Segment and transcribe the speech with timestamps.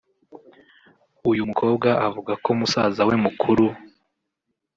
[1.31, 3.65] uyu mukobwa avuga ko musaza we mukuru